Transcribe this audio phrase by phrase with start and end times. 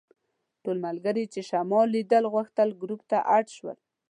[0.63, 3.77] ټول ملګري چې شمال لیدل غوښتل ګروپ ته اډ شول.